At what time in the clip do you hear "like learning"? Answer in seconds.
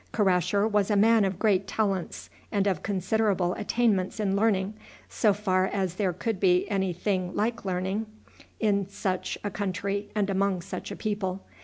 7.35-8.07